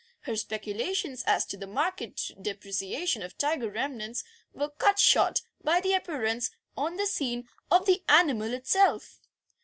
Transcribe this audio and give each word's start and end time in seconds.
Her 0.21 0.35
speculations 0.35 1.23
as 1.27 1.45
to 1.45 1.57
the 1.57 1.67
market 1.67 2.31
depreciation 2.41 3.21
of 3.21 3.37
tiger 3.37 3.69
remnants 3.69 4.23
were 4.51 4.71
cut 4.71 4.97
short 4.97 5.43
by 5.63 5.79
the 5.79 5.93
appearance 5.93 6.49
on 6.75 6.95
the 6.95 7.05
scene 7.05 7.47
of 7.69 7.85
the 7.85 8.03
animal 8.09 8.51
itself. 8.51 9.19